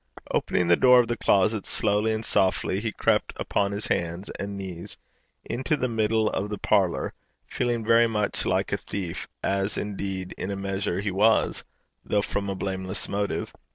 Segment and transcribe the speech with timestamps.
[0.31, 4.57] Opening the door of the closet slowly and softly, he crept upon his hands and
[4.57, 4.97] knees
[5.45, 7.13] into the middle of the parlour,
[7.45, 11.63] feeling very much like a thief, as, indeed, in a measure he was,
[12.03, 13.53] though from a blameless motive.